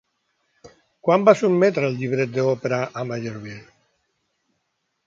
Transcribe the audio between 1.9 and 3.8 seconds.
el llibret d'òpera a Meyerbeer?